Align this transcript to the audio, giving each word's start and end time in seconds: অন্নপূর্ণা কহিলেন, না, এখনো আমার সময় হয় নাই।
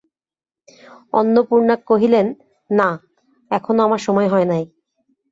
অন্নপূর্ণা 1.13 1.75
কহিলেন, 1.89 2.27
না, 2.69 2.89
এখনো 3.51 3.79
আমার 3.83 4.01
সময় 4.07 4.29
হয় 4.33 4.47
নাই। 4.47 4.63